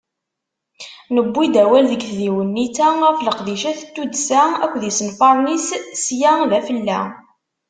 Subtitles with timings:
[1.13, 5.67] Newwi-d awal deg tdiwennit-a ɣef leqdicat n tuddsa akked yisenfaren-is
[6.03, 6.99] sya d afella.